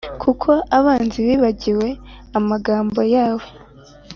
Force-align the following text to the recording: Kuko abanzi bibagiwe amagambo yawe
Kuko 0.21 0.49
abanzi 0.77 1.17
bibagiwe 1.27 1.87
amagambo 2.39 2.99
yawe 3.15 3.45